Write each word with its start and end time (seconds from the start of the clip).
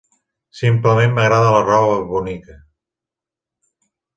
Simplement 0.59 1.13
m'agrada 1.17 1.51
la 1.57 1.61
roba 1.67 2.01
bonica. 2.15 2.59